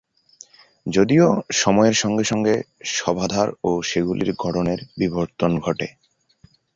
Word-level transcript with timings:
যদিও 0.85 1.27
সময়ের 1.53 1.93
সঙ্গে 1.93 2.23
সঙ্গে 2.23 2.55
শবাধার 2.91 3.47
ও 3.63 3.71
সেগুলির 3.81 4.31
গড়নের 4.39 4.79
বিবর্তন 4.97 5.51
ঘটে। 5.59 5.87